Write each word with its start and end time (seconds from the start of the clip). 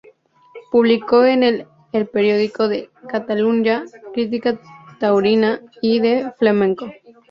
Publicó 0.71 1.25
en 1.25 1.43
el 1.43 1.67
"El 1.91 2.07
Periódico 2.07 2.67
de 2.67 2.89
Catalunya" 3.07 3.85
crítica 4.15 4.59
taurina 4.99 5.61
y 5.79 5.99
de 5.99 6.31
flamenco. 6.39 6.91